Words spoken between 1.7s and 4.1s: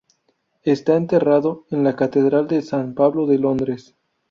la catedral de San Pablo de Londres.